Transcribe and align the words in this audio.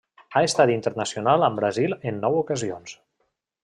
Ha 0.37 0.41
estat 0.45 0.71
internacional 0.75 1.47
amb 1.51 1.63
Brasil 1.63 1.97
en 2.13 2.21
nou 2.27 2.43
ocasions. 2.43 3.01